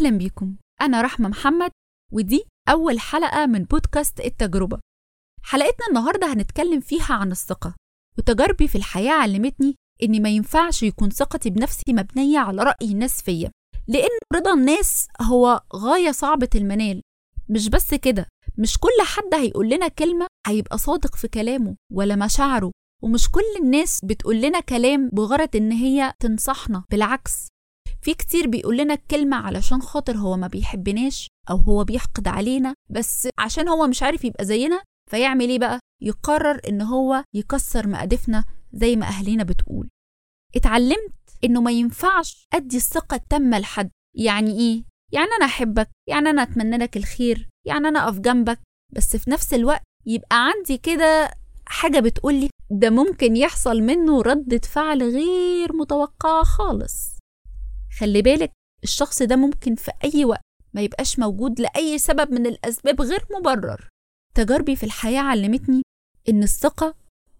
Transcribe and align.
أهلا 0.00 0.18
بيكم. 0.18 0.56
أنا 0.80 1.02
رحمة 1.02 1.28
محمد 1.28 1.70
ودي 2.12 2.44
أول 2.68 3.00
حلقة 3.00 3.46
من 3.46 3.64
بودكاست 3.64 4.20
التجربة. 4.20 4.80
حلقتنا 5.42 5.86
النهاردة 5.88 6.32
هنتكلم 6.32 6.80
فيها 6.80 7.14
عن 7.14 7.30
الثقة 7.30 7.74
وتجاربي 8.18 8.68
في 8.68 8.78
الحياة 8.78 9.12
علمتني 9.12 9.74
إن 10.02 10.22
ما 10.22 10.28
ينفعش 10.28 10.82
يكون 10.82 11.10
ثقتي 11.10 11.50
بنفسي 11.50 11.82
مبنية 11.92 12.38
على 12.38 12.62
رأي 12.62 12.92
الناس 12.92 13.22
فيا 13.22 13.50
لأن 13.88 14.18
رضا 14.34 14.54
الناس 14.54 15.06
هو 15.22 15.62
غاية 15.76 16.10
صعبة 16.12 16.50
المنال. 16.54 17.02
مش 17.48 17.68
بس 17.68 17.94
كده 17.94 18.26
مش 18.58 18.78
كل 18.78 19.04
حد 19.06 19.34
هيقول 19.34 19.68
لنا 19.70 19.88
كلمة 19.88 20.26
هيبقى 20.46 20.78
صادق 20.78 21.16
في 21.16 21.28
كلامه 21.28 21.76
ولا 21.92 22.16
مشاعره 22.16 22.70
ومش 23.02 23.30
كل 23.30 23.62
الناس 23.64 24.00
بتقول 24.04 24.40
لنا 24.42 24.60
كلام 24.60 25.08
بغرض 25.12 25.56
إن 25.56 25.72
هي 25.72 26.12
تنصحنا. 26.20 26.84
بالعكس 26.90 27.48
في 28.02 28.14
كتير 28.14 28.46
بيقول 28.48 28.76
لنا 28.78 28.94
الكلمة 28.94 29.36
علشان 29.36 29.82
خاطر 29.82 30.16
هو 30.16 30.36
ما 30.36 30.46
بيحبناش 30.46 31.28
أو 31.50 31.56
هو 31.56 31.84
بيحقد 31.84 32.28
علينا 32.28 32.74
بس 32.90 33.28
عشان 33.38 33.68
هو 33.68 33.86
مش 33.86 34.02
عارف 34.02 34.24
يبقى 34.24 34.44
زينا 34.44 34.82
فيعمل 35.10 35.48
إيه 35.48 35.58
بقى؟ 35.58 35.78
يقرر 36.02 36.60
إن 36.68 36.82
هو 36.82 37.24
يكسر 37.34 37.88
مقادفنا 37.88 38.44
زي 38.72 38.96
ما 38.96 39.06
أهلنا 39.06 39.44
بتقول 39.44 39.88
اتعلمت 40.56 41.14
إنه 41.44 41.60
ما 41.60 41.70
ينفعش 41.70 42.44
أدي 42.54 42.76
الثقة 42.76 43.14
التامة 43.14 43.58
لحد 43.58 43.90
يعني 44.16 44.50
إيه؟ 44.58 44.84
يعني 45.12 45.28
أنا 45.38 45.44
أحبك 45.46 45.88
يعني 46.08 46.30
أنا 46.30 46.42
أتمنى 46.42 46.76
لك 46.76 46.96
الخير 46.96 47.48
يعني 47.66 47.88
أنا 47.88 48.04
أقف 48.04 48.18
جنبك 48.18 48.58
بس 48.92 49.16
في 49.16 49.30
نفس 49.30 49.54
الوقت 49.54 49.82
يبقى 50.06 50.46
عندي 50.46 50.78
كده 50.78 51.30
حاجة 51.66 52.00
بتقولي 52.00 52.50
ده 52.70 52.90
ممكن 52.90 53.36
يحصل 53.36 53.80
منه 53.82 54.22
ردة 54.22 54.58
فعل 54.58 55.02
غير 55.02 55.72
متوقعة 55.76 56.44
خالص 56.44 57.19
خلي 57.98 58.22
بالك 58.22 58.52
الشخص 58.84 59.22
ده 59.22 59.36
ممكن 59.36 59.74
في 59.74 59.90
أي 60.04 60.24
وقت 60.24 60.40
ما 60.74 60.80
يبقاش 60.80 61.18
موجود 61.18 61.60
لأي 61.60 61.98
سبب 61.98 62.32
من 62.32 62.46
الأسباب 62.46 63.00
غير 63.00 63.26
مبرر. 63.38 63.88
تجاربي 64.34 64.76
في 64.76 64.82
الحياة 64.84 65.20
علمتني 65.20 65.82
إن 66.28 66.42
الثقة 66.42 66.94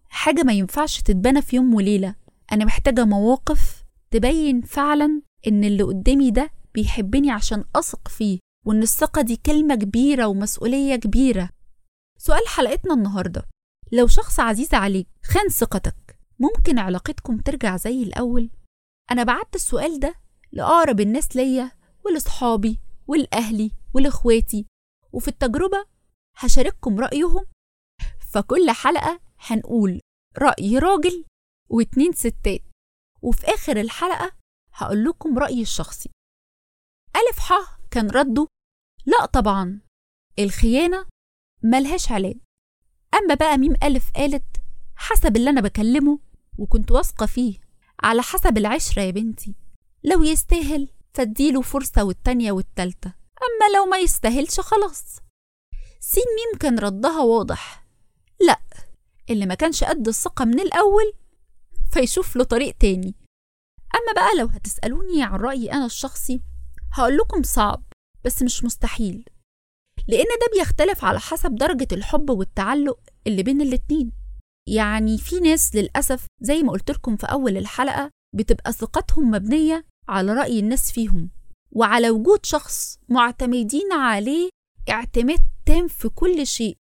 حاجة 0.09 0.43
ما 0.43 0.53
ينفعش 0.53 1.01
تتبنى 1.01 1.41
في 1.41 1.55
يوم 1.55 1.73
وليلة. 1.73 2.15
أنا 2.51 2.65
محتاجة 2.65 3.05
مواقف 3.05 3.83
تبين 4.11 4.61
فعلا 4.61 5.21
إن 5.47 5.63
اللي 5.63 5.83
قدامي 5.83 6.31
ده 6.31 6.51
بيحبني 6.73 7.31
عشان 7.31 7.63
أثق 7.75 8.07
فيه 8.07 8.39
وإن 8.65 8.81
الثقة 8.81 9.21
دي 9.21 9.35
كلمة 9.35 9.75
كبيرة 9.75 10.25
ومسؤولية 10.25 10.95
كبيرة. 10.95 11.49
سؤال 12.17 12.47
حلقتنا 12.47 12.93
النهاردة 12.93 13.47
لو 13.91 14.07
شخص 14.07 14.39
عزيز 14.39 14.73
عليك 14.73 15.07
خان 15.23 15.49
ثقتك 15.49 16.19
ممكن 16.39 16.79
علاقتكم 16.79 17.37
ترجع 17.37 17.77
زي 17.77 18.03
الأول؟ 18.03 18.49
أنا 19.11 19.23
بعت 19.23 19.55
السؤال 19.55 19.99
ده 19.99 20.15
لأقرب 20.51 20.99
الناس 20.99 21.35
ليا 21.35 21.71
ولصحابي 22.05 22.79
ولأهلي 23.07 23.71
ولإخواتي. 23.93 24.65
وفي 25.13 25.27
التجربة 25.27 25.85
هشارككم 26.37 26.99
رأيهم. 26.99 27.45
فكل 28.33 28.71
حلقة 28.71 29.19
هنقول 29.39 29.99
رأي 30.37 30.77
راجل 30.77 31.25
واتنين 31.69 32.11
ستات. 32.11 32.61
وفي 33.21 33.45
آخر 33.53 33.77
الحلقة 33.81 34.31
هقول 34.73 35.03
لكم 35.03 35.39
رأيي 35.39 35.61
الشخصي. 35.61 36.09
ألف 37.15 37.39
ح 37.39 37.77
كان 37.91 38.09
رده. 38.09 38.47
لا 39.05 39.25
طبعا. 39.25 39.81
الخيانة 40.39 41.05
ملهاش 41.63 42.11
علاج. 42.11 42.37
أما 43.13 43.33
بقى 43.33 43.57
ميم 43.57 43.75
ألف 43.83 44.11
قالت 44.15 44.57
حسب 44.95 45.35
اللي 45.35 45.49
أنا 45.49 45.61
بكلمه 45.61 46.19
وكنت 46.57 46.91
واثقة 46.91 47.25
فيه. 47.25 47.59
على 48.03 48.21
حسب 48.21 48.57
العشرة 48.57 49.01
يا 49.01 49.11
بنتي. 49.11 49.55
لو 50.03 50.23
يستاهل 50.23 50.87
فاديله 51.13 51.61
فرصة 51.61 52.03
والتانية 52.03 52.51
والتالتة. 52.51 53.13
أما 53.41 53.77
لو 53.77 53.85
ما 53.85 53.97
يستاهلش 53.97 54.59
خلاص. 54.59 55.17
سين 55.99 56.23
ميم 56.35 56.57
كان 56.59 56.79
ردها 56.79 57.21
واضح. 57.21 57.85
لأ 58.39 58.59
اللي 59.29 59.45
ما 59.45 59.55
كانش 59.55 59.83
قد 59.83 60.07
الثقة 60.07 60.45
من 60.45 60.59
الأول 60.59 61.13
فيشوف 61.91 62.35
له 62.35 62.43
طريق 62.43 62.75
تاني. 62.77 63.15
أما 63.95 64.13
بقى 64.15 64.35
لو 64.39 64.45
هتسألوني 64.45 65.23
عن 65.23 65.39
رأيي 65.39 65.71
أنا 65.73 65.85
الشخصي 65.85 66.41
هقول 66.93 67.17
لكم 67.17 67.43
صعب 67.43 67.83
بس 68.25 68.43
مش 68.43 68.63
مستحيل. 68.63 69.25
لأن 70.07 70.25
ده 70.25 70.57
بيختلف 70.59 71.05
على 71.05 71.19
حسب 71.19 71.55
درجة 71.55 71.87
الحب 71.91 72.29
والتعلق 72.29 72.99
اللي 73.27 73.43
بين 73.43 73.61
الاتنين. 73.61 74.11
يعني 74.67 75.17
في 75.17 75.39
ناس 75.39 75.75
للأسف 75.75 76.25
زي 76.41 76.63
ما 76.63 76.71
قلت 76.71 76.91
لكم 76.91 77.17
في 77.17 77.25
أول 77.25 77.57
الحلقة 77.57 78.09
بتبقى 78.35 78.73
ثقتهم 78.73 79.31
مبنية 79.31 79.85
على 80.11 80.33
رأي 80.33 80.59
الناس 80.59 80.91
فيهم. 80.91 81.29
وعلى 81.71 82.09
وجود 82.09 82.45
شخص 82.45 82.99
معتمدين 83.09 83.91
عليه 83.93 84.49
اعتماد 84.89 85.39
تام 85.65 85.87
في 85.87 86.09
كل 86.09 86.47
شيء. 86.47 86.77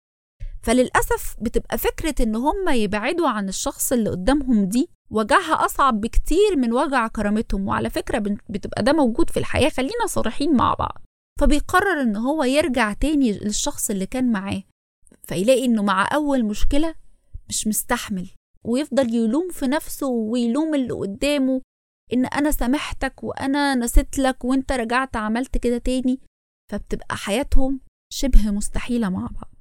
فللأسف 0.62 1.36
بتبقى 1.40 1.78
فكرة 1.78 2.14
إن 2.22 2.36
هم 2.36 2.68
يبعدوا 2.68 3.28
عن 3.28 3.48
الشخص 3.48 3.92
اللي 3.92 4.10
قدامهم 4.10 4.64
دي 4.64 4.88
وجعها 5.10 5.64
أصعب 5.64 6.00
بكتير 6.00 6.56
من 6.56 6.72
وجع 6.72 7.08
كرامتهم. 7.08 7.68
وعلى 7.68 7.90
فكرة 7.90 8.18
بتبقى 8.48 8.82
ده 8.82 8.92
موجود 8.92 9.30
في 9.30 9.36
الحياة. 9.36 9.68
خلينا 9.68 10.06
صريحين 10.06 10.56
مع 10.56 10.74
بعض. 10.74 11.02
فبيقرر 11.40 12.02
إن 12.02 12.16
هو 12.16 12.44
يرجع 12.44 12.92
تاني 12.92 13.32
للشخص 13.32 13.90
اللي 13.90 14.06
كان 14.06 14.32
معاه. 14.32 14.62
فيلاقي 15.28 15.64
إنه 15.64 15.82
مع 15.82 16.08
أول 16.14 16.44
مشكلة 16.44 16.94
مش 17.48 17.66
مستحمل. 17.66 18.28
ويفضل 18.64 19.14
يلوم 19.14 19.48
في 19.50 19.66
نفسه 19.66 20.06
ويلوم 20.06 20.74
اللي 20.74 20.94
قدامه 20.94 21.60
إن 22.12 22.26
أنا 22.26 22.50
سامحتك 22.50 23.24
وأنا 23.24 23.74
نسيت 23.74 24.18
لك 24.18 24.44
وأنت 24.44 24.72
رجعت 24.72 25.16
عملت 25.16 25.58
كده 25.58 25.78
تاني 25.78 26.20
فبتبقى 26.72 27.16
حياتهم 27.16 27.80
شبه 28.12 28.50
مستحيلة 28.50 29.08
مع 29.08 29.26
بعض. 29.26 29.54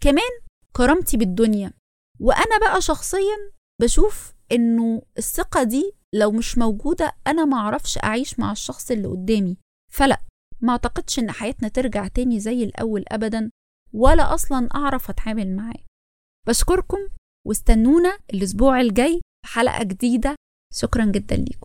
كمان 0.00 0.40
كرامتي 0.72 1.16
بالدنيا 1.16 1.72
وأنا 2.20 2.58
بقى 2.60 2.80
شخصيا 2.80 3.36
بشوف 3.80 4.34
إنه 4.52 5.02
الثقة 5.18 5.62
دي 5.62 5.92
لو 6.14 6.32
مش 6.32 6.58
موجودة 6.58 7.12
أنا 7.26 7.44
معرفش 7.44 7.98
أعيش 7.98 8.38
مع 8.38 8.52
الشخص 8.52 8.90
اللي 8.90 9.08
قدامي. 9.08 9.56
فلا 9.92 10.20
ما 10.60 10.72
أعتقدش 10.72 11.18
إن 11.18 11.30
حياتنا 11.30 11.68
ترجع 11.68 12.08
تاني 12.08 12.40
زي 12.40 12.64
الأول 12.64 13.04
أبدا 13.08 13.50
ولا 13.92 14.34
أصلا 14.34 14.68
أعرف 14.74 15.10
أتعامل 15.10 15.56
معاه. 15.56 15.84
بشكركم 16.48 16.98
واستنونا 17.46 18.18
الأسبوع 18.34 18.80
الجاي 18.80 19.20
في 19.46 19.52
حلقة 19.52 19.82
جديدة. 19.82 20.34
شكرا 20.74 21.04
جدا 21.04 21.36
ليكم. 21.36 21.60